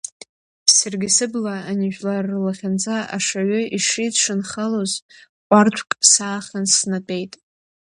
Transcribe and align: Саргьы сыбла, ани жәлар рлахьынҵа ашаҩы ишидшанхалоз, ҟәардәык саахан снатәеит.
Саргьы 0.75 1.09
сыбла, 1.15 1.55
ани 1.69 1.89
жәлар 1.95 2.25
рлахьынҵа 2.33 2.97
ашаҩы 3.15 3.61
ишидшанхалоз, 3.77 4.91
ҟәардәык 5.47 5.91
саахан 6.11 6.65
снатәеит. 6.75 7.33